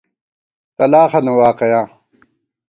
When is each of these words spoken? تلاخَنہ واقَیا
تلاخَنہ 0.77 1.33
واقَیا 1.39 1.81